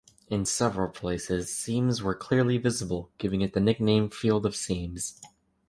[0.29, 5.21] In several places, seams were clearly visible, giving it the nickname "Field of Seams".